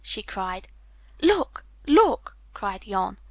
[0.03, 0.67] she cried.
[1.21, 1.63] "Look!
[1.85, 3.17] Look!" cried Jan.